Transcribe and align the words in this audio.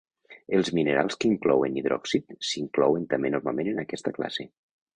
Els 0.59 0.71
minerals 0.77 1.17
que 1.23 1.29
inclouen 1.31 1.77
hidròxid 1.81 2.35
s'inclouen 2.53 3.07
també 3.15 3.33
normalment 3.37 3.73
en 3.77 3.87
aquesta 3.87 4.17
classe. 4.21 4.49